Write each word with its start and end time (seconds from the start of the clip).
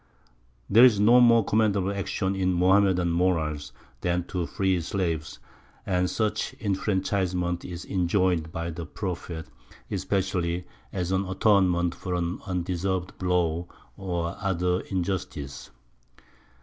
There 0.67 0.83
is 0.83 0.99
no 0.99 1.19
more 1.21 1.45
commendable 1.45 1.91
action 1.93 2.35
in 2.35 2.53
Mohammedan 2.55 3.11
morals 3.11 3.71
than 4.01 4.23
to 4.29 4.47
free 4.47 4.81
slaves, 4.81 5.37
and 5.85 6.09
such 6.09 6.55
enfranchisement 6.59 7.63
is 7.63 7.85
enjoined 7.85 8.51
by 8.51 8.71
the 8.71 8.87
Prophet 8.87 9.45
especially 9.91 10.65
as 10.91 11.11
an 11.11 11.25
atonement 11.27 11.93
for 11.93 12.15
an 12.15 12.41
undeserved 12.47 13.15
blow 13.19 13.67
or 13.95 14.35
other 14.39 14.81
injustice. 14.89 15.69